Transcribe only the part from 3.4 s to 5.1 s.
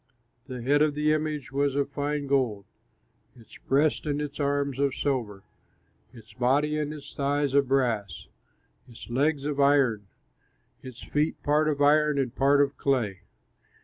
breast and its arms of